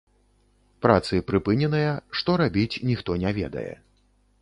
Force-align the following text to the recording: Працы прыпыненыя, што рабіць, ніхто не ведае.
Працы 0.85 1.19
прыпыненыя, 1.29 1.91
што 2.21 2.41
рабіць, 2.45 2.79
ніхто 2.91 3.11
не 3.27 3.39
ведае. 3.43 3.71